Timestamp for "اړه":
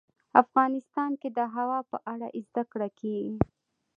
2.11-2.27